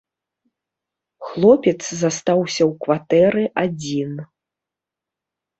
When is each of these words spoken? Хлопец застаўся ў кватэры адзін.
Хлопец 1.31 1.75
застаўся 2.01 2.63
ў 2.69 2.71
кватэры 2.87 3.43
адзін. 3.65 4.11